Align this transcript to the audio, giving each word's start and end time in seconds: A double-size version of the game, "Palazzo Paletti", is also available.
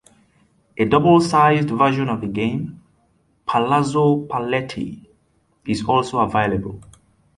A 0.79 0.83
double-size 0.85 1.65
version 1.65 2.09
of 2.09 2.21
the 2.21 2.27
game, 2.27 2.81
"Palazzo 3.45 4.25
Paletti", 4.25 5.05
is 5.67 5.85
also 5.85 6.17
available. 6.17 6.81